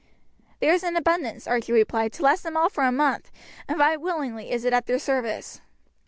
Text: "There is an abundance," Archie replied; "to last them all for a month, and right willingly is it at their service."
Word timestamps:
"There 0.59 0.73
is 0.73 0.81
an 0.83 0.95
abundance," 0.95 1.45
Archie 1.45 1.73
replied; 1.73 2.11
"to 2.13 2.23
last 2.23 2.41
them 2.41 2.57
all 2.57 2.69
for 2.69 2.83
a 2.85 2.91
month, 2.91 3.29
and 3.67 3.77
right 3.77 4.01
willingly 4.01 4.49
is 4.49 4.65
it 4.65 4.73
at 4.73 4.87
their 4.87 4.97
service." 4.97 5.61